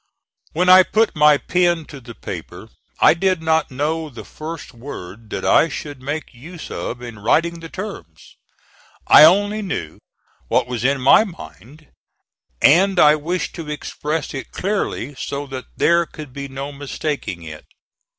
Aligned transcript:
When 0.53 0.67
I 0.67 0.81
put 0.81 1.15
my 1.15 1.37
pen 1.37 1.85
to 1.85 2.01
the 2.01 2.15
paper 2.15 2.69
I 2.99 3.13
did 3.13 3.39
not 3.43 3.69
know 3.69 4.09
the 4.09 4.25
first 4.25 4.73
word 4.73 5.29
that 5.29 5.45
I 5.45 5.69
should 5.69 6.01
make 6.01 6.33
use 6.33 6.71
of 6.71 7.03
in 7.03 7.19
writing 7.19 7.59
the 7.59 7.69
terms. 7.69 8.35
I 9.05 9.25
only 9.25 9.61
knew 9.61 9.99
what 10.47 10.65
was 10.65 10.83
in 10.83 10.99
my 11.01 11.23
mind, 11.23 11.89
and 12.63 12.99
I 12.99 13.13
wished 13.15 13.53
to 13.53 13.69
express 13.69 14.33
it 14.33 14.49
clearly, 14.51 15.13
so 15.13 15.45
that 15.45 15.65
there 15.77 16.07
could 16.07 16.33
be 16.33 16.47
no 16.47 16.71
mistaking 16.71 17.43
it. 17.43 17.65